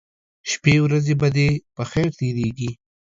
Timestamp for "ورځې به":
0.85-1.27